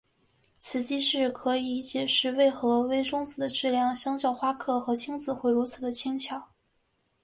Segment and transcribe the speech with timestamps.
[0.57, 6.49] 此机制可以解释为何微中子的质量相较夸克和轻子会如此地小。